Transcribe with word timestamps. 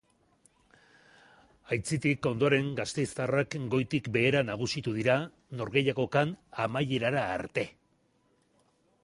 Aitzitik, 1.75 2.29
ondoren, 2.29 2.71
gasteiztarrak 2.79 3.59
goitik 3.75 4.09
behera 4.17 4.43
nagusitu 4.49 4.95
dira 4.97 5.19
norgehiagokan 5.61 6.35
amaierara 6.67 7.29
arte. 7.37 7.69